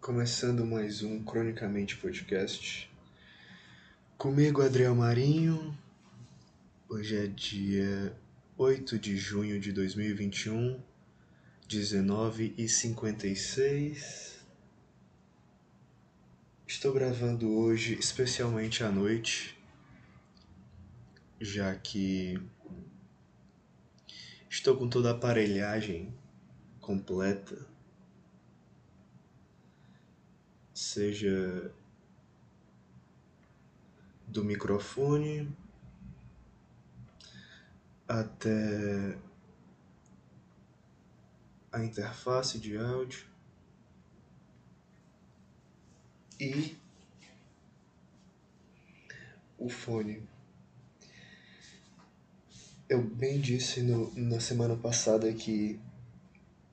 [0.00, 2.90] Começando mais um Cronicamente Podcast.
[4.16, 5.76] Comigo, Adriel Marinho.
[6.88, 8.16] Hoje é dia
[8.56, 10.80] 8 de junho de 2021,
[11.68, 14.42] 19 e 56.
[16.66, 19.54] Estou gravando hoje especialmente à noite,
[21.38, 22.40] já que
[24.48, 26.14] estou com toda a aparelhagem
[26.80, 27.69] completa
[30.80, 31.70] seja
[34.26, 35.54] do microfone
[38.08, 39.14] até
[41.70, 43.26] a interface de áudio
[46.40, 46.74] e
[49.58, 50.26] o fone.
[52.88, 55.78] Eu bem disse no, na semana passada que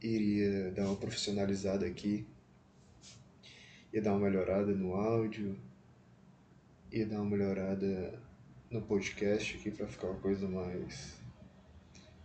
[0.02, 2.26] iria dar uma profissionalizada aqui
[3.94, 5.58] ia dar uma melhorada no áudio,
[6.92, 8.20] ia dar uma melhorada
[8.70, 11.16] no podcast aqui para ficar uma coisa mais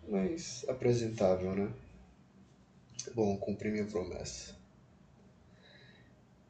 [0.09, 1.73] mais apresentável, né?
[3.15, 4.57] Bom, cumpri minha promessa.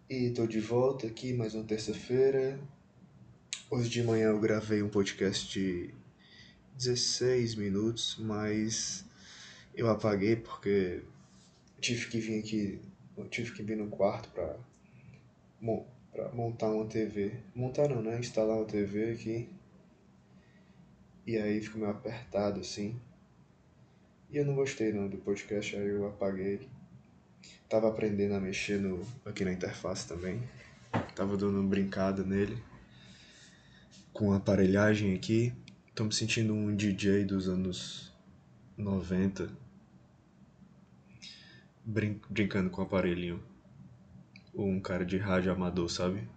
[0.09, 2.59] E tô de volta aqui mais uma terça-feira.
[3.71, 5.95] Hoje de manhã eu gravei um podcast de
[6.77, 9.05] 16 minutos, mas
[9.75, 11.03] eu apaguei porque
[11.81, 12.81] tive que vir aqui,
[13.31, 14.59] tive que vir no quarto para
[16.11, 17.33] para montar uma TV.
[17.55, 18.19] Montar não, né?
[18.19, 19.49] Instalar uma TV aqui.
[21.27, 23.01] E aí ficou meio apertado assim.
[24.29, 26.69] E eu não gostei não do podcast, aí eu apaguei.
[27.69, 30.43] Tava aprendendo a mexer no, aqui na interface também.
[31.15, 32.61] Tava dando uma brincada nele.
[34.13, 35.53] Com a aparelhagem aqui.
[35.95, 38.13] Tô me sentindo um DJ dos anos
[38.77, 39.49] 90.
[41.85, 43.52] Brin brincando com o aparelhinho
[44.55, 46.29] um cara de rádio amador, sabe?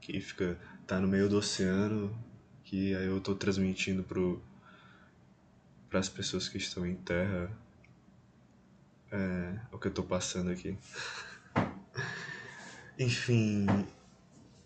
[0.00, 0.58] Que fica.
[0.86, 2.16] tá no meio do oceano,
[2.64, 4.42] que aí eu tô transmitindo pro.
[5.92, 7.50] as pessoas que estão em terra.
[9.10, 10.76] É, o que eu tô passando aqui.
[12.98, 13.66] Enfim,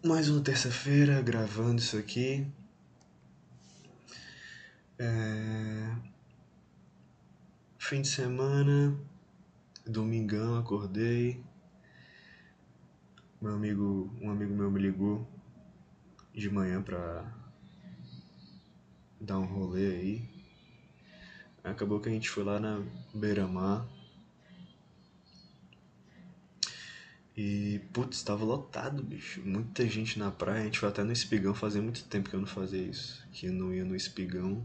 [0.05, 2.47] mais uma terça-feira gravando isso aqui.
[4.99, 5.97] É...
[7.79, 8.97] Fim de semana,
[9.87, 11.43] domingão, acordei,
[13.41, 15.27] meu amigo, um amigo meu me ligou
[16.35, 17.25] de manhã pra
[19.19, 20.31] dar um rolê aí.
[21.65, 22.83] Acabou que a gente foi lá na
[23.15, 23.87] beira-mar.
[27.37, 29.41] E, putz, tava lotado, bicho.
[29.43, 30.61] Muita gente na praia.
[30.61, 31.55] A gente foi até no Espigão.
[31.55, 33.27] Fazia muito tempo que eu não fazia isso.
[33.33, 34.63] Que eu não ia no Espigão.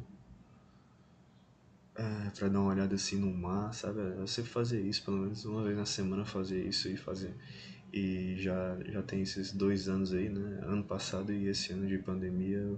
[1.96, 4.00] É, pra dar uma olhada assim no mar, sabe?
[4.00, 7.34] Eu sempre fazia isso, pelo menos uma vez na semana fazer isso e fazer.
[7.96, 10.60] E já, já tem esses dois anos aí, né?
[10.64, 12.78] Ano passado e esse ano de pandemia.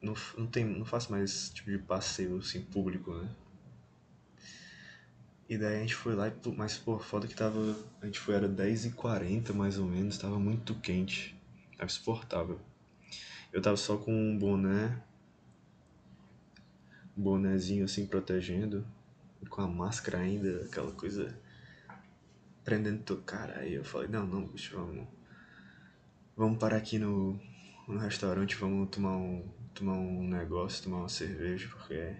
[0.00, 3.28] Não, não, tem, não faço mais esse tipo de passeio assim, público, né?
[5.50, 7.76] E daí a gente foi lá, mas pô, foda que tava.
[8.00, 11.36] A gente foi, era 10h40 mais ou menos, tava muito quente.
[11.76, 12.58] Tava insuportável.
[13.52, 14.98] Eu tava só com um boné.
[17.14, 18.82] Bonézinho assim protegendo.
[19.50, 21.38] Com a máscara ainda, aquela coisa
[22.66, 23.60] prendendo teu cara.
[23.60, 25.06] Aí eu falei, não, não, bicho, vamos.
[26.36, 27.40] Vamos parar aqui no,
[27.88, 32.14] no restaurante, vamos tomar um, tomar um negócio, tomar uma cerveja, porque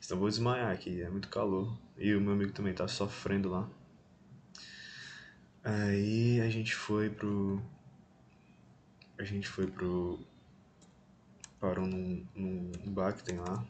[0.00, 1.78] senão vou desmaiar aqui, é muito calor.
[1.96, 3.68] E o meu amigo também tá sofrendo lá.
[5.62, 7.62] Aí a gente foi pro.
[9.18, 10.18] A gente foi pro.
[11.60, 13.64] Parou num, num bar que tem lá.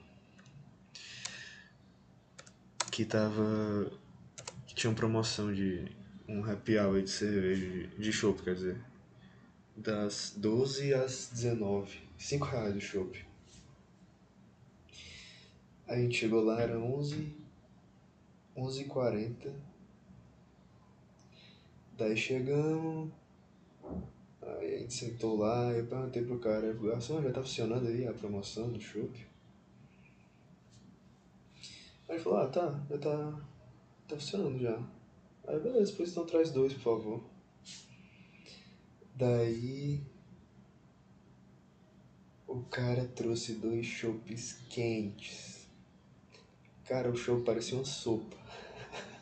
[2.93, 3.91] Que tava
[4.81, 5.85] tinha uma promoção de
[6.27, 8.81] um happy hour de cerveja, de chopp, quer dizer.
[9.77, 12.01] Das 12 às 19.
[12.17, 13.27] 5 reais o chopp.
[15.87, 17.37] A gente chegou lá, era 11
[18.57, 19.53] 11h40.
[21.99, 23.13] Daí chegamos.
[24.41, 28.15] Aí a gente sentou lá, eu perguntei pro cara, garçom, já tá funcionando aí a
[28.15, 29.27] promoção do chopp?
[32.09, 33.51] Aí ele falou, ah tá, já tá
[34.11, 34.77] Tá funcionando já.
[35.47, 37.23] Aí beleza, depois então traz dois, por favor.
[39.15, 40.01] Daí.
[42.49, 45.69] O cara trouxe dois chopes quentes.
[46.85, 48.37] Cara, o show parecia uma sopa.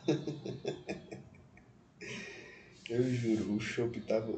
[2.89, 4.33] eu juro, o chopp tava.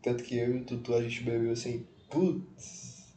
[0.00, 3.12] Tanto que eu e o Tutu a gente bebeu assim, putz,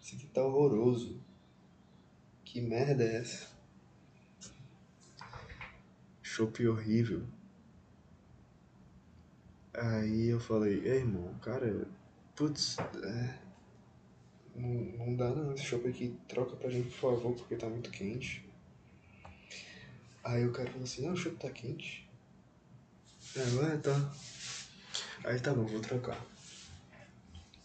[0.00, 1.20] isso aqui tá horroroso.
[2.46, 3.55] Que merda é essa?
[6.36, 7.22] Chopp horrível.
[9.72, 11.88] Aí eu falei, ei irmão, cara,
[12.34, 13.38] putz, é,
[14.54, 14.68] não,
[14.98, 18.44] não dá não, esse chopp aqui troca pra gente, por favor, porque tá muito quente.
[20.22, 22.06] Aí o cara falou assim, não, o chopp tá quente.
[23.34, 24.14] Aí é, tá.
[25.24, 26.22] Aí tá bom, vou trocar.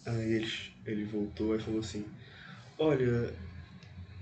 [0.06, 0.52] Aí ele,
[0.86, 2.06] ele voltou e falou assim,
[2.78, 3.34] olha,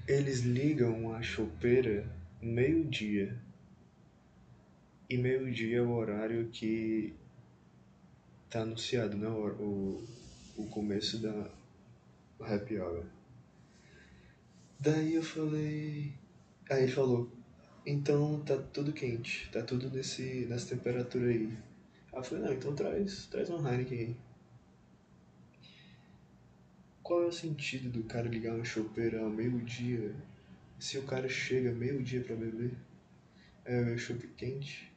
[0.07, 2.11] eles ligam a chopeira
[2.41, 3.37] meio-dia.
[5.09, 7.15] E meio-dia é o horário que
[8.47, 9.27] tá anunciado, né?
[9.27, 10.03] O,
[10.56, 11.50] o, começo da
[12.39, 13.03] happy hour.
[14.79, 16.13] Daí eu falei.
[16.69, 17.27] Aí ele falou,
[17.83, 21.57] então tá tudo quente, tá tudo nesse, nessa temperatura aí.
[22.13, 24.15] Aí eu falei, não, então traz, traz um Heineken aí.
[27.01, 30.13] Qual é o sentido do cara ligar uma chopeira ao meio-dia
[30.77, 32.77] se o cara chega meio-dia pra beber?
[33.65, 34.88] É o chopp quente?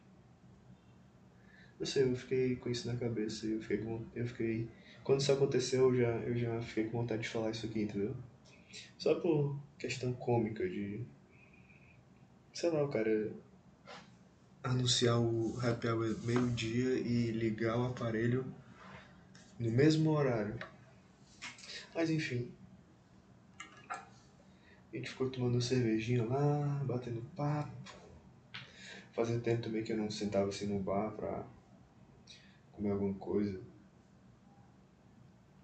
[1.82, 3.44] Não sei, eu fiquei com isso na cabeça.
[3.44, 4.06] Eu fiquei com.
[4.14, 4.68] Eu fiquei.
[5.02, 8.14] Quando isso aconteceu, eu já, eu já fiquei com vontade de falar isso aqui, entendeu?
[8.96, 11.04] Só por questão cômica de.
[12.54, 13.32] Sei lá, o cara
[14.62, 18.46] anunciar o happy hour meio-dia e ligar o aparelho
[19.58, 20.56] no mesmo horário.
[21.92, 22.48] Mas enfim.
[23.90, 27.72] A gente ficou tomando cervejinha lá, batendo papo.
[29.10, 31.44] Fazia tempo também que eu não sentava assim no bar pra
[32.72, 33.60] comer alguma coisa.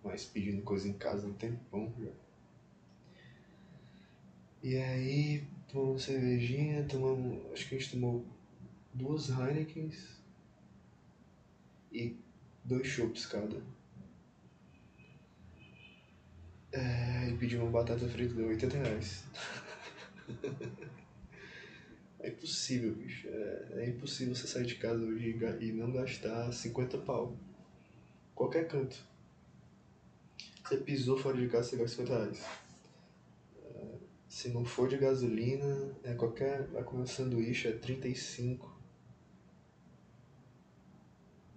[0.02, 2.10] Mas pedindo coisa em casa um tempão já.
[4.62, 7.52] E aí, tomamos cervejinha, tomamos.
[7.52, 8.24] Acho que a gente tomou
[8.94, 10.20] duas Heinekens
[11.92, 12.16] e
[12.64, 13.62] dois chopps cada.
[16.72, 19.24] É, e pedi uma batata frita de 80 reais.
[22.20, 23.28] é impossível, bicho.
[23.28, 27.36] É, é, impossível você sair de casa hoje e não gastar 50 pau.
[28.34, 28.96] Qualquer canto.
[30.64, 32.44] Você pisou fora de casa, você gasta 50 reais.
[33.64, 33.94] É,
[34.28, 36.66] se não for de gasolina, é qualquer.
[36.68, 38.76] Vai comer um sanduíche, é 35.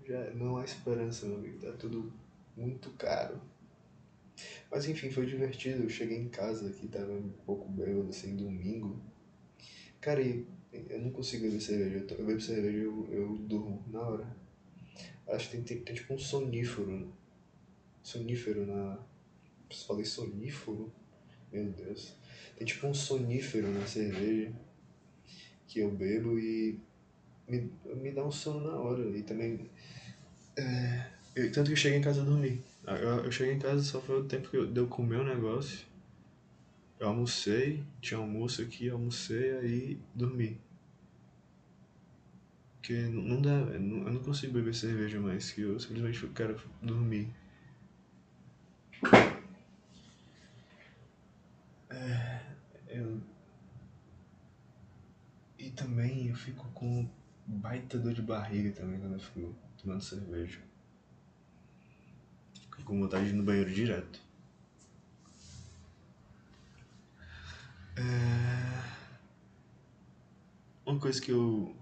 [0.05, 1.59] Já não há esperança, meu amigo.
[1.59, 2.13] Tá tudo
[2.55, 3.41] muito caro.
[4.69, 5.83] Mas enfim, foi divertido.
[5.83, 9.10] Eu cheguei em casa aqui, tava um pouco bêbado, assim, domingo.
[10.01, 12.05] Cara, eu não consigo beber cerveja.
[12.09, 14.35] Eu, eu bebo cerveja e eu, eu durmo na hora.
[15.27, 17.13] Acho que tem, tem, tem tipo um sonífero.
[18.01, 18.97] Sonífero na.
[19.87, 20.91] Falei sonífero?
[21.51, 22.15] Meu Deus.
[22.57, 24.51] Tem tipo um sonífero na cerveja
[25.67, 26.79] que eu bebo e
[27.47, 29.03] me, me dá um sono na hora.
[29.15, 29.69] E também.
[30.57, 31.05] É,
[31.35, 32.61] eu, tanto que eu cheguei em casa a dormir.
[32.87, 35.23] Eu, eu cheguei em casa só foi o tempo que eu, de eu comer o
[35.23, 35.90] negócio.
[37.01, 40.61] Eu almocei, tinha almoço aqui, almocei, aí dormi.
[42.75, 47.27] Porque não dá, eu não consigo beber cerveja mais, que eu simplesmente quero dormir.
[51.89, 52.39] É,
[52.87, 53.19] eu...
[55.57, 57.09] E também eu fico com
[57.47, 60.61] baita dor de barriga também quando eu fico tomando cerveja
[62.85, 64.30] com vontade de ir no banheiro direto.
[68.01, 68.83] É...
[70.85, 71.75] Uma coisa que eu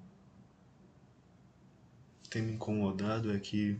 [2.29, 3.79] tem me incomodado é que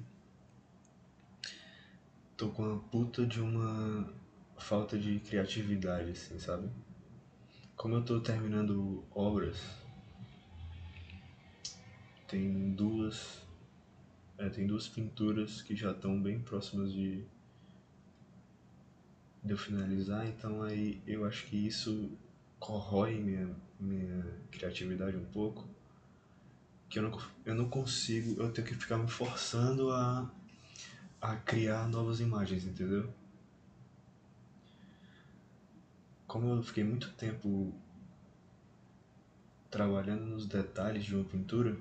[2.36, 4.12] tô com uma puta de uma
[4.58, 6.69] falta de criatividade, assim, sabe?
[7.75, 9.58] Como eu tô terminando obras,
[12.27, 13.41] tem duas
[14.39, 17.25] é, tem duas pinturas que já estão bem próximas de,
[19.43, 22.17] de eu finalizar, então aí eu acho que isso
[22.59, 25.67] corrói minha, minha criatividade um pouco.
[26.89, 30.29] Que eu não, eu não consigo, eu tenho que ficar me forçando a,
[31.21, 33.13] a criar novas imagens, entendeu?
[36.25, 37.73] Como eu fiquei muito tempo
[39.69, 41.77] trabalhando nos detalhes de uma pintura,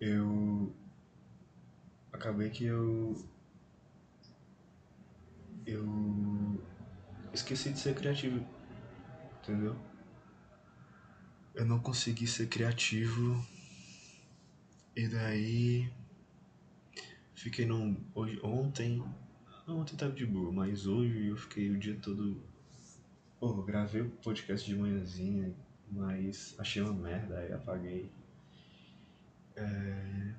[0.00, 0.74] eu
[2.12, 3.16] acabei que eu
[5.64, 6.60] eu
[7.32, 8.44] esqueci de ser criativo,
[9.46, 9.76] entendeu?
[11.54, 13.46] Eu não consegui ser criativo
[14.94, 15.92] e daí
[17.34, 19.02] fiquei num hoje ontem
[19.68, 22.42] ontem tava de boa, mas hoje eu fiquei o dia todo
[23.40, 25.54] oh, gravei o podcast de manhãzinha,
[25.90, 28.10] mas achei uma merda aí apaguei
[29.54, 30.34] é,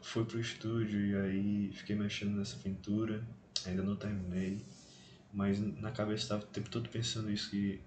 [0.00, 3.22] fui pro estúdio e aí fiquei mexendo nessa pintura,
[3.66, 4.64] ainda não terminei,
[5.32, 7.80] mas na cabeça estava o tempo todo pensando isso que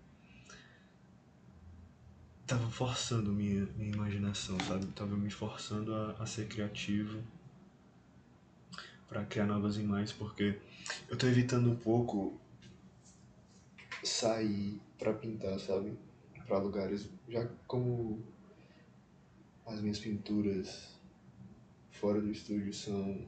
[2.51, 4.85] tava forçando minha, minha imaginação, sabe?
[4.87, 7.23] Tava me forçando a, a ser criativo
[9.07, 10.59] para criar novas imagens, porque
[11.07, 12.37] eu tô evitando um pouco
[14.03, 15.97] sair para pintar, sabe?
[16.45, 18.21] Para lugares, já como
[19.65, 20.99] as minhas pinturas
[21.89, 23.25] fora do estúdio são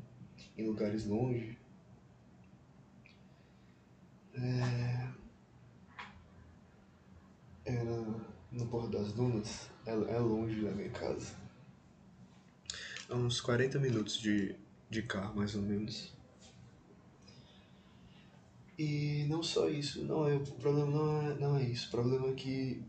[0.58, 1.58] em lugares longe.
[4.36, 5.08] É...
[7.66, 11.36] Era no Porto das Dunas, é, é longe da minha casa.
[13.10, 14.56] É uns 40 minutos de,
[14.90, 16.14] de carro, mais ou menos.
[18.78, 21.88] E não só isso, não é, o problema não é, não é isso.
[21.88, 22.82] O problema é que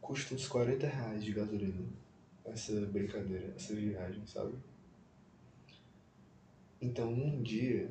[0.00, 1.86] custa uns 40 reais de gasolina.
[2.44, 4.54] Essa brincadeira, essa viagem, sabe?
[6.80, 7.90] Então um dia,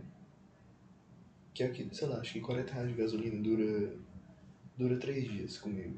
[1.53, 3.95] que é que, sei lá, acho que 40 reais de gasolina dura,
[4.77, 5.97] dura 3 dias comigo.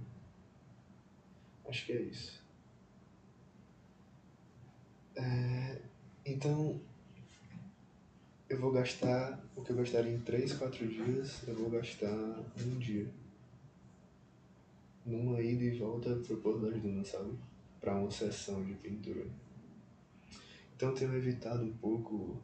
[1.70, 2.42] Acho que é isso.
[5.16, 5.82] É,
[6.26, 6.82] então,
[8.50, 12.80] eu vou gastar o que eu gastaria em 3, 4 dias, eu vou gastar um
[12.80, 13.08] dia.
[15.06, 17.38] Numa ida e volta pro Porto das Dunas, sabe?
[17.80, 19.28] Pra uma sessão de pintura.
[20.76, 22.42] Então, eu tenho evitado um pouco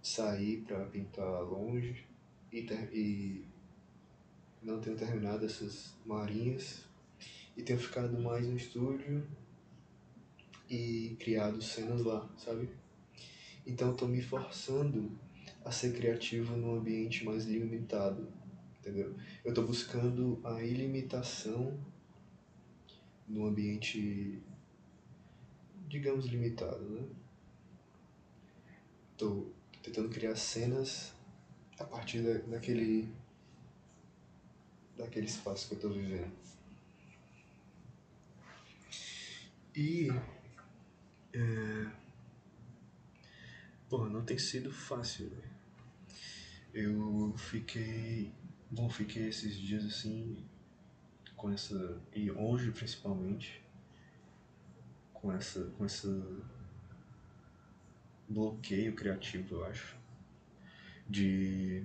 [0.00, 2.06] sair para pintar longe
[2.52, 3.44] e, ter, e
[4.62, 6.85] não tenho terminado essas marinhas
[7.56, 9.26] e tenho ficado mais no estúdio
[10.68, 12.68] e criado cenas lá, sabe?
[13.66, 15.10] Então estou me forçando
[15.64, 18.28] a ser criativo num ambiente mais limitado,
[18.78, 19.14] entendeu?
[19.44, 21.76] Eu estou buscando a ilimitação
[23.26, 24.40] num ambiente,
[25.88, 27.08] digamos, limitado, né?
[29.12, 29.50] Estou
[29.82, 31.14] tentando criar cenas
[31.78, 33.08] a partir da, daquele
[34.96, 36.45] daquele espaço que eu estou vivendo.
[39.76, 40.10] E.
[41.34, 41.86] É...
[43.90, 45.30] Não tem sido fácil?
[46.72, 48.32] Eu fiquei.
[48.70, 50.42] Bom, fiquei esses dias assim.
[51.36, 52.00] Com essa.
[52.14, 53.62] E hoje principalmente.
[55.12, 55.64] Com essa.
[55.76, 56.08] Com essa.
[58.28, 59.94] Bloqueio criativo, eu acho.
[61.06, 61.84] De.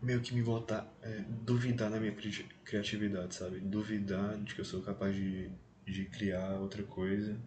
[0.00, 0.90] Meio que me voltar.
[1.02, 2.16] É, duvidar na minha
[2.64, 3.60] criatividade, sabe?
[3.60, 5.50] Duvidar de que eu sou capaz de
[5.90, 7.38] de criar outra coisa.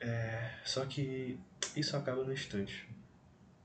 [0.00, 1.38] É, só que
[1.76, 2.88] isso acaba no instante.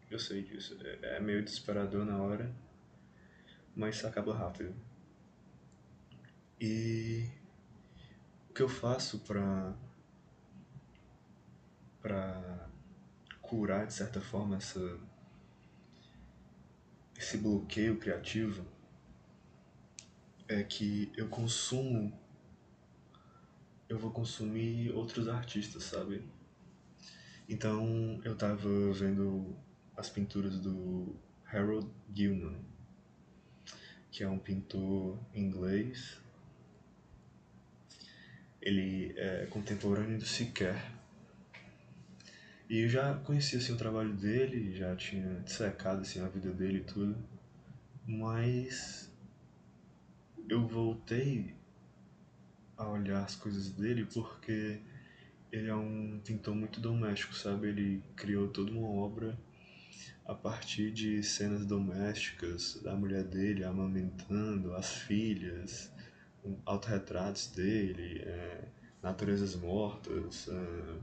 [0.09, 0.77] Eu sei disso.
[0.81, 2.53] É, é meio desesperador na hora,
[3.75, 4.75] mas isso acaba rápido.
[6.59, 7.27] E
[8.49, 9.75] o que eu faço pra,
[12.01, 12.69] pra
[13.41, 14.99] curar de certa forma essa,
[17.17, 18.65] esse bloqueio criativo
[20.47, 22.17] é que eu consumo
[23.93, 26.23] eu vou consumir outros artistas, sabe?
[27.47, 29.55] Então eu tava vendo
[29.95, 32.57] as pinturas do Harold Gilman,
[34.11, 36.19] que é um pintor inglês.
[38.59, 40.91] Ele é contemporâneo do Siquer.
[42.67, 46.79] E eu já conhecia assim, o trabalho dele, já tinha dissecado assim, a vida dele
[46.79, 47.15] e tudo.
[48.07, 49.11] Mas
[50.49, 51.53] eu voltei
[52.77, 54.79] a olhar as coisas dele porque
[55.51, 57.67] ele é um pintor muito doméstico, sabe?
[57.67, 59.37] Ele criou toda uma obra
[60.25, 65.91] a partir de cenas domésticas da mulher dele amamentando as filhas,
[66.65, 68.67] autorretratos dele, é,
[69.01, 70.95] naturezas mortas, é,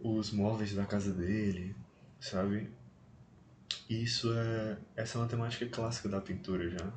[0.00, 1.76] os móveis da casa dele,
[2.18, 2.70] sabe?
[3.88, 6.92] Isso é essa é uma temática clássica da pintura já.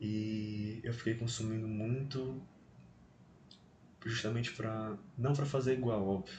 [0.00, 2.40] E eu fiquei consumindo muito
[4.04, 6.38] justamente para não para fazer igual, óbvio,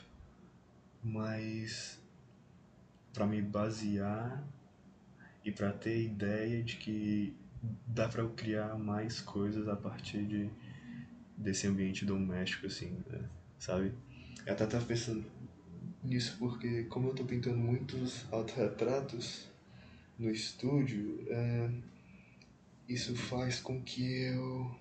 [1.03, 2.01] mas
[3.13, 4.44] para me basear
[5.46, 7.36] e para ter ideia de que
[7.86, 10.50] dá para eu criar mais coisas a partir de
[11.38, 13.30] desse ambiente doméstico assim, né?
[13.60, 13.94] sabe?
[14.46, 15.24] Eu até tava pensando
[16.03, 19.48] nisso porque como eu tô pintando muitos autorretratos
[20.18, 21.70] no estúdio, é,
[22.93, 24.75] isso faz com que eu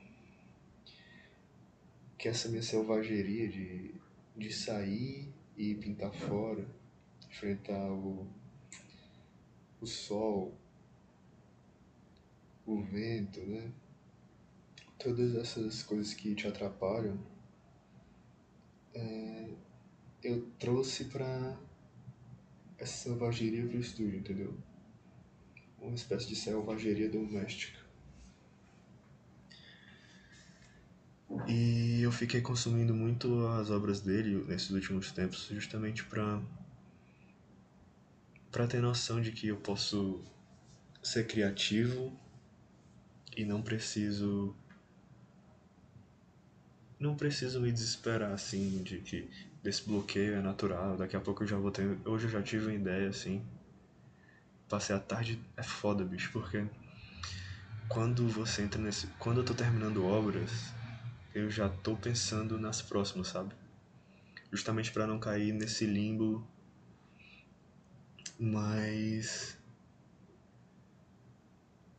[2.18, 3.94] que essa minha selvageria de,
[4.36, 6.66] de sair e pintar fora,
[7.30, 8.26] enfrentar o,
[9.80, 10.54] o sol,
[12.66, 13.72] o vento, né?
[14.98, 17.18] Todas essas coisas que te atrapalham,
[18.92, 19.48] é,
[20.22, 21.58] eu trouxe para
[22.76, 24.54] essa selvageria pro estúdio, entendeu?
[25.80, 27.79] uma espécie de selvageria doméstica.
[31.46, 36.40] E eu fiquei consumindo muito as obras dele nesses últimos tempos, justamente para
[38.50, 40.24] para ter noção de que eu posso
[41.00, 42.12] ser criativo
[43.36, 44.54] e não preciso
[46.98, 49.30] não preciso me desesperar assim de que
[49.62, 52.66] desse bloqueio é natural, daqui a pouco eu já vou ter, hoje eu já tive
[52.66, 53.42] uma ideia assim.
[54.68, 56.64] Passei a tarde é foda, bicho, porque
[57.88, 60.72] quando você entra nesse, quando eu tô terminando obras,
[61.34, 63.54] eu já tô pensando nas próximas, sabe?
[64.50, 66.46] Justamente para não cair nesse limbo.
[68.38, 69.56] Mas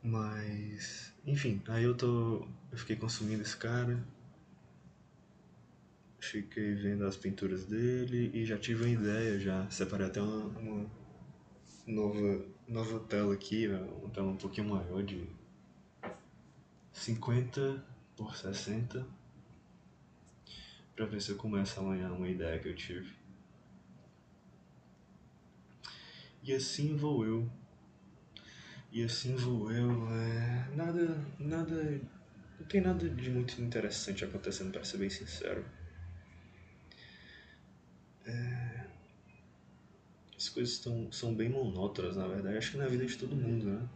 [0.02, 4.02] mas enfim, aí eu tô eu fiquei consumindo esse cara.
[6.20, 9.68] Fiquei vendo as pinturas dele e já tive uma ideia já.
[9.70, 10.90] Separei até uma, uma
[11.86, 15.26] nova, nova tela aqui, uma tela um pouquinho maior de
[16.92, 17.84] 50
[18.16, 19.21] por 60
[20.94, 23.12] para ver se eu começo amanhã uma ideia que eu tive.
[26.42, 27.50] E assim vou eu.
[28.90, 30.08] E assim vou eu.
[30.10, 30.68] É...
[30.74, 31.24] Nada.
[31.38, 32.00] Nada.
[32.58, 35.64] Não tem nada de muito interessante acontecendo, para ser bem sincero.
[38.26, 38.86] É...
[40.36, 42.58] As coisas tão, são bem monótonas, na verdade.
[42.58, 43.88] Acho que na vida de todo mundo, né?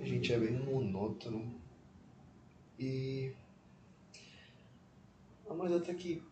[0.00, 1.58] A gente é bem monótono.
[2.78, 3.32] E
[5.48, 6.22] ah, mas até que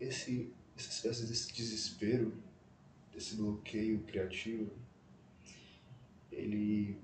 [0.00, 2.32] esse, essa espécie desse desespero,
[3.12, 4.70] desse bloqueio criativo,
[6.30, 6.96] ele,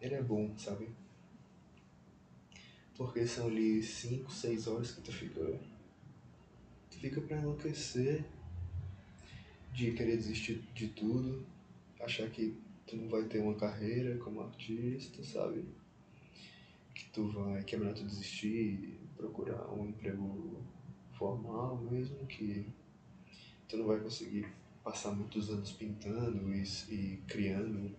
[0.00, 0.88] ele é bom, sabe?
[2.96, 5.60] Porque são ali 5, 6 horas que tu fica.
[6.90, 8.24] Tu fica pra enlouquecer
[9.72, 11.44] de querer desistir de tudo,
[12.00, 15.64] achar que tu não vai ter uma carreira como artista, sabe?
[16.94, 20.62] Que tu vai, que é melhor tu desistir procurar um emprego
[21.12, 22.66] formal mesmo, que
[23.68, 24.52] tu não vai conseguir
[24.82, 27.96] passar muitos anos pintando e, e criando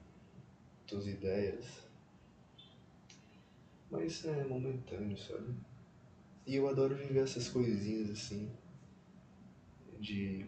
[0.85, 1.65] tuas ideias.
[3.89, 5.53] Mas é momentâneo, sabe?
[6.45, 8.47] E eu adoro viver essas coisinhas assim,
[9.99, 10.45] de,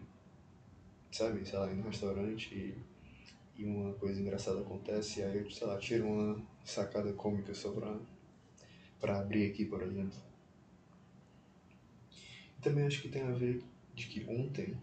[1.10, 5.66] sabe, sei lá, ir no restaurante e, e uma coisa engraçada acontece, aí eu, sei
[5.66, 7.98] lá, tiro uma sacada cômica só pra,
[9.00, 10.18] pra abrir aqui, por exemplo.
[12.60, 13.62] Também acho que tem a ver
[13.94, 14.76] de que ontem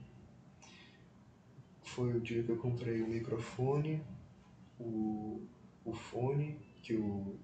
[1.84, 4.02] foi o dia que eu comprei o microfone,
[4.80, 5.42] o,
[5.84, 7.38] o fone que o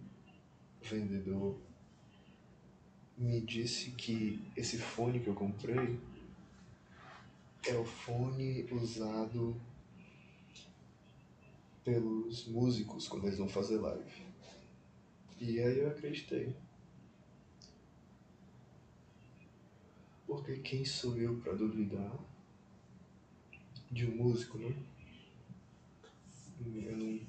[0.81, 1.57] vendedor
[3.17, 5.99] me disse que esse fone que eu comprei
[7.67, 9.55] é o fone usado
[11.83, 14.25] pelos músicos quando eles vão fazer live.
[15.39, 16.53] E aí eu acreditei.
[20.31, 22.17] Porque quem sou eu para duvidar
[23.91, 24.73] de um músico, né?
[26.73, 27.19] Eu não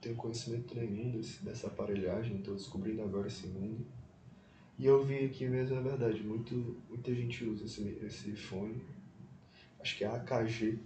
[0.00, 3.84] tenho conhecimento nenhum desse, dessa aparelhagem, estou descobrindo agora esse mundo.
[4.78, 8.82] E eu vi aqui mesmo, é verdade, muito, muita gente usa esse, esse fone.
[9.78, 10.78] Acho que é AKG.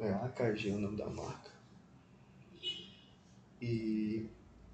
[0.00, 1.50] É, AKG é o nome da marca.
[3.60, 4.30] E,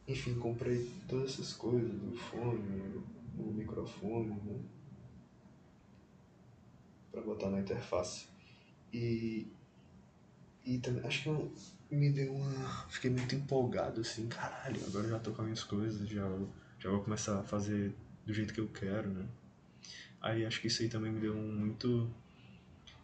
[0.07, 3.03] enfim, comprei todas essas coisas, do fone,
[3.37, 4.78] o microfone, né?
[7.19, 8.27] Para botar na interface.
[8.93, 9.47] E,
[10.65, 11.53] e também, acho que eu,
[11.91, 12.87] me deu uma.
[12.89, 16.29] Fiquei muito empolgado assim, caralho, agora eu já tô com as minhas coisas, já,
[16.79, 17.95] já vou começar a fazer
[18.27, 19.27] do jeito que eu quero, né?
[20.21, 22.11] Aí acho que isso aí também me deu um muito.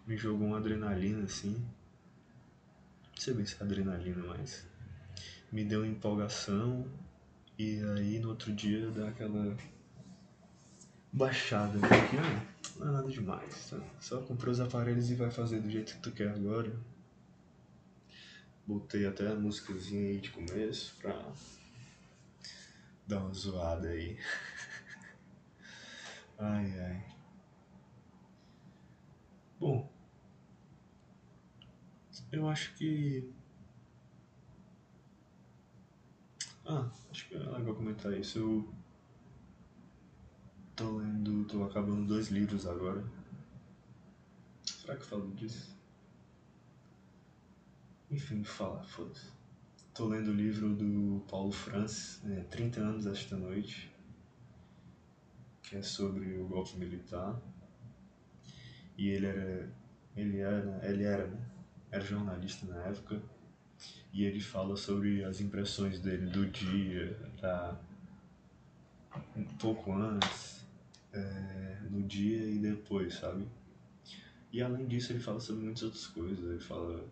[0.06, 1.54] Me jogou uma adrenalina assim.
[1.54, 4.66] Não sei bem se é adrenalina, mas.
[5.50, 6.86] Me deu uma empolgação.
[7.58, 9.56] E aí no outro dia dá aquela
[11.12, 12.53] baixada aqui, né?
[12.78, 13.78] Não é nada demais, tá?
[14.00, 16.72] Só comprou os aparelhos e vai fazer do jeito que tu quer agora.
[18.66, 21.32] Botei até a músicazinha aí de começo pra
[23.06, 24.18] dar uma zoada aí.
[26.38, 27.14] ai ai.
[29.60, 29.90] Bom,
[32.32, 33.32] eu acho que.
[36.66, 38.38] Ah, acho que é legal comentar isso.
[38.38, 38.83] Eu
[40.76, 43.04] Tô lendo, tô acabando dois livros agora.
[44.64, 45.72] Será que eu falo disso?
[48.10, 49.30] Enfim, fala, foda-se.
[49.94, 53.88] Tô lendo o livro do Paulo Francis, né, 30 anos esta noite,
[55.62, 57.40] que é sobre o golpe militar.
[58.98, 59.72] E ele era,
[60.16, 61.46] ele era, ele era, né?
[61.92, 63.22] Era jornalista na época.
[64.12, 67.78] e ele fala sobre as impressões dele do dia, da
[69.36, 70.53] um pouco antes,
[71.14, 73.46] é, no dia e depois, sabe?
[74.52, 77.04] E além disso ele fala sobre muitas outras coisas, ele fala,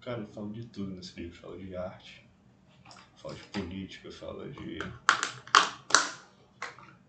[0.00, 2.26] cara, ele fala de tudo nesse livro, fala de arte,
[3.16, 4.78] fala de política, fala de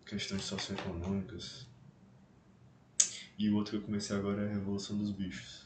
[0.05, 1.67] questões socioeconômicas.
[3.37, 5.65] E o outro que eu comecei agora é a Revolução dos Bichos,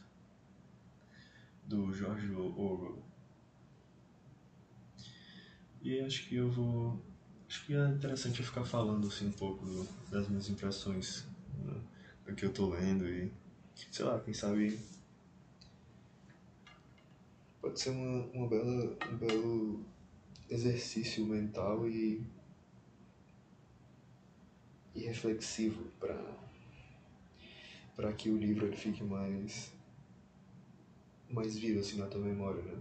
[1.66, 3.04] do George Orwell.
[5.82, 7.02] E acho que eu vou.
[7.48, 9.66] Acho que é interessante eu ficar falando assim um pouco
[10.12, 11.26] das minhas impressões
[11.64, 11.82] né,
[12.26, 13.32] do que eu tô lendo e.
[13.92, 14.78] Sei lá, quem sabe.
[17.62, 19.86] Pode ser uma, uma bela, um belo
[20.50, 22.22] exercício mental e.
[24.94, 26.48] e reflexivo para
[27.96, 29.74] para que o livro ele fique mais
[31.30, 32.78] mais vivo assim na tua memória, né?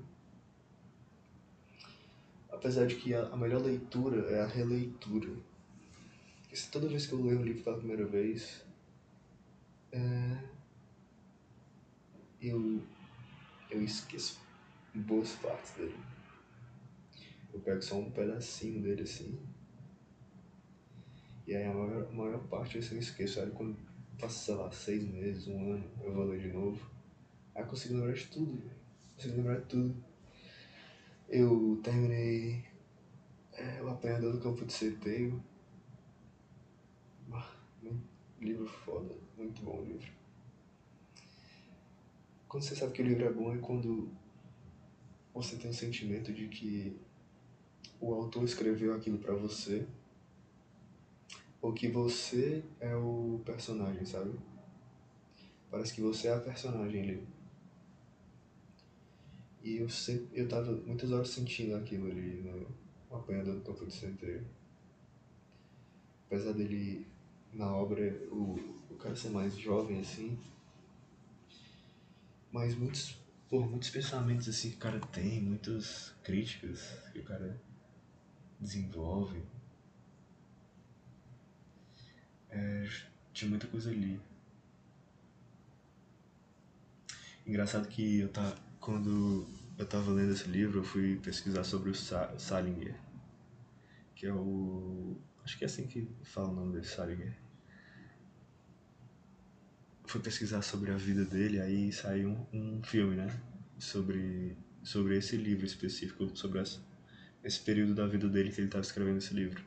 [2.57, 5.29] Apesar de que a, melhor leitura é a releitura.
[6.43, 8.65] Porque toda vez que eu leio um livro pela primeira vez,
[9.93, 10.39] é,
[12.41, 12.83] eu,
[13.71, 14.41] eu esqueço
[14.95, 15.95] boas partes dele.
[17.53, 19.39] Eu pego só um pedacinho dele assim.
[21.47, 23.39] E aí a maior, a maior parte eu esqueço.
[23.39, 23.77] Aí quando
[24.19, 26.91] passa, sei lá, seis meses, um ano, eu vou ler de novo.
[27.55, 28.63] Aí eu consigo lembrar de tudo,
[29.15, 30.16] Consigo lembrar de tudo.
[31.29, 32.65] Eu terminei
[33.53, 35.43] é, O Apanhador do Campo de Centeio.
[37.33, 37.53] Ah,
[38.41, 40.13] livro foda, muito bom livro.
[42.49, 44.09] Quando você sabe que o livro é bom é quando
[45.35, 46.97] você tem o sentimento de que
[48.01, 49.85] o autor escreveu aquilo para você
[51.61, 54.39] ou que você é o personagem, sabe?
[55.71, 57.36] Parece que você é a personagem ali.
[59.67, 63.93] E eu sempre, eu tava muitas horas sentindo aquilo ali no apanhador do campo de
[63.93, 64.47] centeio.
[66.25, 67.05] Apesar dele,
[67.53, 68.55] na obra, o,
[68.89, 70.39] o cara ser mais jovem assim,
[72.53, 73.19] mas muitos,
[73.51, 77.61] por muitos pensamentos assim que o cara tem, muitas críticas que o cara
[78.61, 79.43] desenvolve.
[82.51, 82.89] É,
[83.33, 84.21] tinha muita coisa ali.
[87.45, 91.95] Engraçado que eu tá quando eu tava lendo esse livro, eu fui pesquisar sobre o
[91.95, 92.99] Salinger,
[94.15, 95.17] que é o.
[95.45, 97.37] Acho que é assim que fala o nome dele, Salinger.
[100.07, 103.29] Fui pesquisar sobre a vida dele, aí saiu um, um filme, né?
[103.79, 106.63] Sobre, sobre esse livro específico, sobre
[107.45, 109.63] esse período da vida dele que ele estava escrevendo esse livro.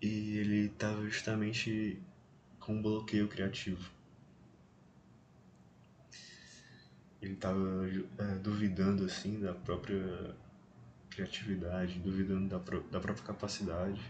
[0.00, 1.98] E ele estava justamente
[2.60, 3.90] com um bloqueio criativo.
[7.24, 10.34] Ele estava é, duvidando assim da própria
[11.08, 14.00] criatividade, duvidando da, da própria capacidade.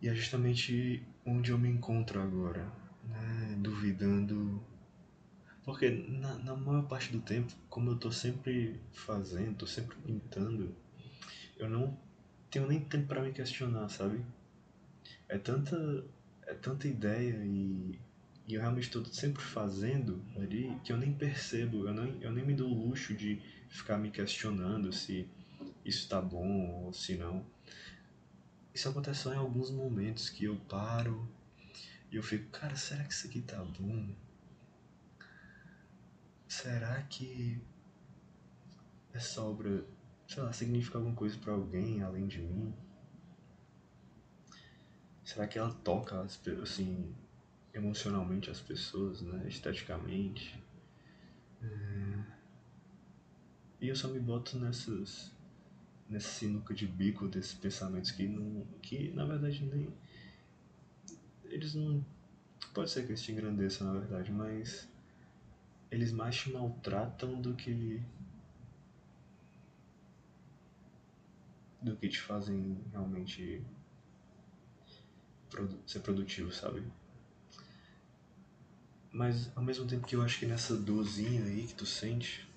[0.00, 2.66] E é justamente onde eu me encontro agora,
[3.04, 3.56] né?
[3.60, 4.60] duvidando.
[5.64, 10.74] Porque na, na maior parte do tempo, como eu estou sempre fazendo, estou sempre pintando,
[11.56, 11.96] eu não
[12.50, 14.24] tenho nem tempo para me questionar, sabe?
[15.28, 16.04] É tanta,
[16.48, 17.96] é tanta ideia e
[18.46, 22.44] e eu realmente estou sempre fazendo ali que eu nem percebo, eu, nem eu nem
[22.44, 25.28] me dou o luxo de ficar me questionando se
[25.84, 27.44] isso está bom ou se não.
[28.74, 31.28] Isso acontece só em alguns momentos que eu paro
[32.10, 34.14] e eu fico, cara, será que isso aqui tá bom?
[36.48, 37.60] Será que
[39.12, 39.84] essa obra,
[40.26, 42.74] sei lá, significa alguma coisa para alguém além de mim?
[45.24, 46.20] Será que ela toca,
[46.62, 47.14] assim,
[47.74, 49.44] emocionalmente as pessoas, né?
[49.48, 50.62] esteticamente.
[51.62, 52.24] É...
[53.80, 55.32] E eu só me boto nessas
[56.08, 59.88] nessa sinuca de bico desses pensamentos que não que na verdade nem
[61.44, 62.04] eles não
[62.74, 64.88] pode ser que eles te engrandeçam na verdade, mas
[65.90, 68.02] eles mais te maltratam do que
[71.80, 73.62] do que te fazem realmente
[75.86, 76.82] ser produtivo, sabe?
[79.12, 82.48] Mas ao mesmo tempo que eu acho que nessa dorzinha aí que tu sente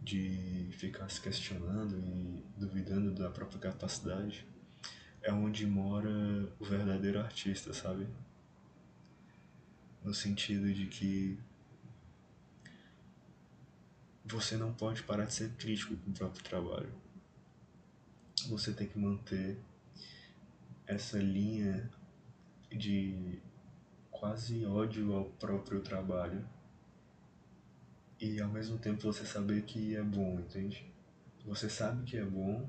[0.00, 4.46] de ficar se questionando e duvidando da própria capacidade,
[5.22, 6.10] é onde mora
[6.58, 8.06] o verdadeiro artista, sabe?
[10.02, 11.38] No sentido de que
[14.24, 16.92] você não pode parar de ser crítico com o próprio trabalho.
[18.48, 19.58] Você tem que manter
[20.86, 21.90] essa linha
[22.70, 23.38] de
[24.24, 26.42] quase ódio ao próprio trabalho
[28.18, 30.90] e ao mesmo tempo você saber que é bom, entende?
[31.44, 32.66] Você sabe que é bom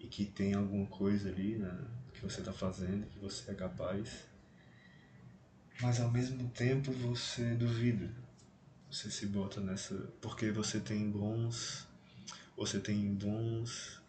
[0.00, 1.78] e que tem alguma coisa ali né,
[2.14, 4.24] que você está fazendo, que você é capaz,
[5.82, 8.10] mas ao mesmo tempo você duvida.
[8.90, 9.94] Você se bota nessa.
[10.18, 11.86] Porque você tem bons.
[12.56, 14.00] Você tem bons.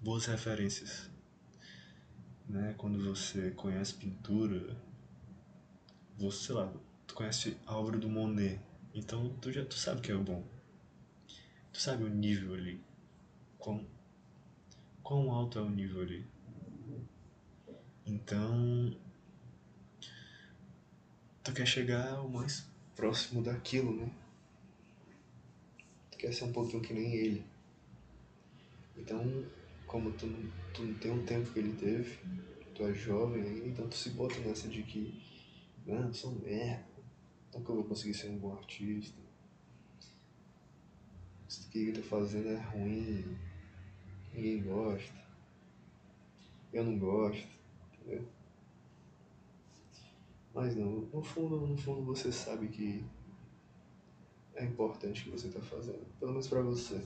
[0.00, 1.10] boas referências.
[2.48, 2.74] Né?
[2.78, 4.88] Quando você conhece pintura,
[6.18, 6.72] você, sei lá,
[7.06, 8.60] tu conhece a obra do Monet,
[8.92, 10.44] então tu já tu sabe que é bom.
[11.72, 12.80] Tu sabe o nível ali.
[13.58, 13.86] Quão,
[15.02, 16.26] quão alto é o nível ali.
[18.04, 18.96] Então,
[21.44, 24.10] tu quer chegar o mais próximo daquilo, né?
[26.10, 27.44] Tu quer ser um pouquinho que nem ele.
[28.96, 29.44] Então,
[29.86, 30.26] como tu,
[30.74, 32.18] tu não tem o tempo que ele teve,
[32.74, 35.20] tu é jovem ainda, então tu se bota nessa de que,
[35.94, 36.86] eu sou um merda,
[37.54, 39.18] nunca vou conseguir ser um bom artista.
[41.48, 43.38] Isso que eu tô fazendo é ruim,
[44.34, 45.14] ninguém gosta,
[46.72, 47.48] eu não gosto,
[47.94, 48.28] entendeu?
[50.54, 53.04] Mas não, no fundo, no fundo você sabe que
[54.54, 56.96] é importante o que você está fazendo, pelo menos para você.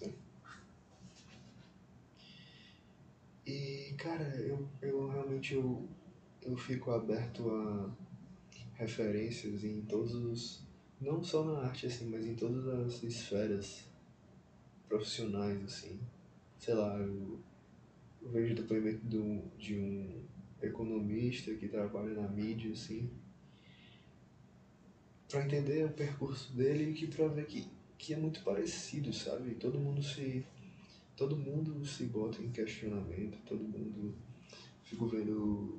[0.00, 0.12] Né?
[3.46, 5.86] E cara, eu, eu realmente eu,
[6.42, 7.90] eu fico aberto a
[8.74, 10.62] referências em todos os.
[11.00, 13.84] não só na arte assim, mas em todas as esferas
[14.88, 16.00] profissionais assim.
[16.58, 17.40] Sei lá, eu,
[18.22, 20.22] eu vejo depoimento do, de um
[20.62, 23.08] economista que trabalha na mídia, assim,
[25.28, 29.54] para entender o percurso dele e que para ver que, que é muito parecido, sabe?
[29.54, 30.44] Todo mundo se
[31.16, 34.14] todo mundo se bota em questionamento, todo mundo
[34.82, 35.78] fica vendo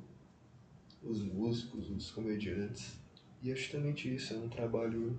[1.04, 3.00] os músicos, os comediantes.
[3.42, 5.18] E é justamente isso, é um trabalho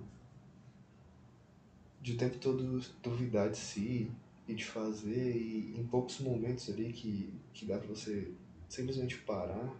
[2.01, 4.11] de o tempo todo duvidar de si
[4.47, 8.33] e de fazer e em poucos momentos ali que, que dá pra você
[8.67, 9.73] simplesmente parar,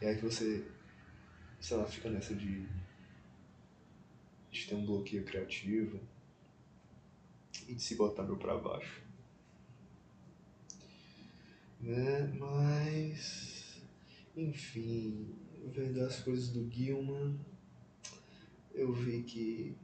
[0.00, 0.64] é aí que você,
[1.60, 2.66] sei lá, fica nessa de,
[4.50, 5.98] de ter um bloqueio criativo
[7.66, 9.02] e de se botar meu pra baixo.
[11.80, 12.32] Né?
[12.38, 13.51] Mas,
[14.36, 15.34] enfim,
[15.72, 17.38] vendo as coisas do Gilman,
[18.74, 19.76] eu vi que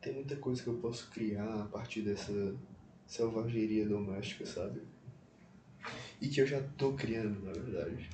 [0.00, 2.56] tem muita coisa que eu posso criar a partir dessa
[3.06, 4.82] selvageria doméstica, sabe?
[6.22, 8.08] e que eu já tô criando, na verdade.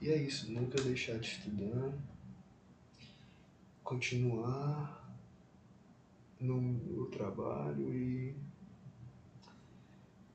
[0.00, 1.92] E é isso, nunca deixar de estudar,
[3.84, 5.16] continuar
[6.40, 8.34] no, no trabalho e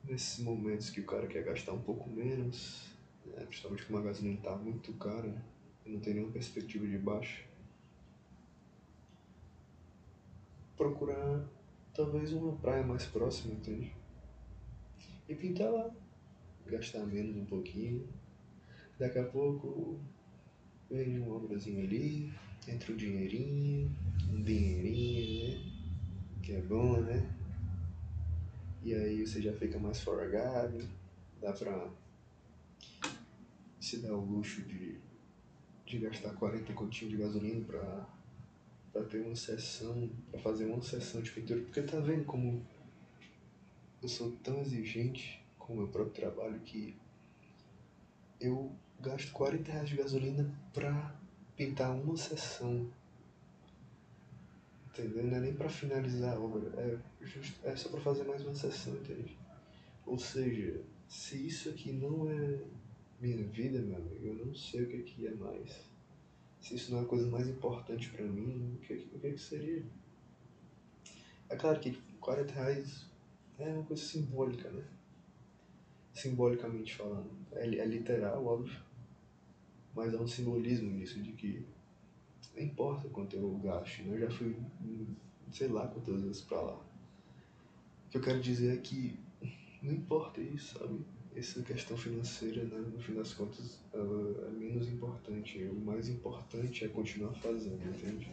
[0.06, 2.90] nesses momentos que o cara quer gastar um pouco menos,
[3.24, 5.44] né, principalmente com uma gasolina tá muito cara
[5.84, 7.44] e não tem nenhuma perspectiva de baixa,
[10.76, 11.48] procurar
[11.94, 13.92] talvez uma praia mais próxima, entende?
[15.28, 15.90] e pintar lá.
[16.66, 18.06] Gastar menos um pouquinho.
[18.98, 20.00] Daqui a pouco
[20.90, 22.32] vem uma obrazinha ali,
[22.66, 23.94] entra um dinheirinho,
[24.30, 25.72] um dinheirinho, né?
[26.42, 27.35] Que é bom, né?
[29.26, 30.88] Você já fica mais forgado,
[31.40, 31.90] dá pra
[33.80, 35.00] se dar o luxo de,
[35.84, 38.08] de gastar 40 continhos de gasolina pra,
[38.92, 41.60] pra ter uma sessão, pra fazer uma sessão de pintura.
[41.60, 42.64] Porque tá vendo como
[44.00, 46.94] eu sou tão exigente com o meu próprio trabalho que
[48.40, 51.16] eu gasto 40 reais de gasolina pra
[51.56, 52.88] pintar uma sessão.
[54.98, 55.24] Entendeu?
[55.24, 58.54] Não é nem pra finalizar a obra, é, just, é só pra fazer mais uma
[58.54, 59.36] sessão, entende?
[60.06, 62.60] Ou seja, se isso aqui não é
[63.20, 65.84] minha vida, meu amigo, eu não sei o que, que é mais.
[66.60, 69.40] Se isso não é a coisa mais importante pra mim, o que, o que, que
[69.40, 69.84] seria?
[71.48, 73.06] É claro que 40 reais
[73.58, 74.82] é uma coisa simbólica, né?
[76.14, 77.30] Simbolicamente falando.
[77.52, 78.80] É, é literal, óbvio.
[79.94, 81.66] Mas há um simbolismo nisso de que
[82.56, 84.16] não importa quanto eu gaste, né?
[84.16, 84.56] Eu já fui,
[85.52, 86.74] sei lá quantas vezes pra lá.
[86.74, 89.18] O que eu quero dizer é que
[89.82, 91.00] não importa isso, sabe?
[91.34, 95.62] Essa questão financeira, né, no fim das contas, ela é menos importante.
[95.64, 98.30] O mais importante é continuar fazendo, entende?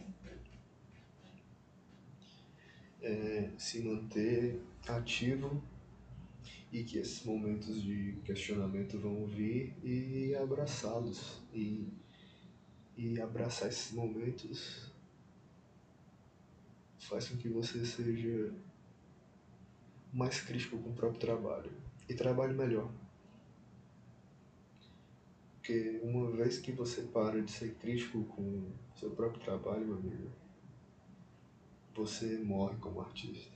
[3.02, 4.58] É, se manter
[4.88, 5.62] ativo
[6.72, 11.86] e que esses momentos de questionamento vão vir e abraçá-los e,
[12.96, 14.92] e abraçar esses momentos
[16.98, 18.52] faz com que você seja
[20.12, 21.72] mais crítico com o próprio trabalho
[22.08, 22.90] e trabalhe melhor.
[25.54, 29.96] Porque uma vez que você para de ser crítico com o seu próprio trabalho, meu
[29.96, 30.30] amigo,
[31.94, 33.53] você morre como artista.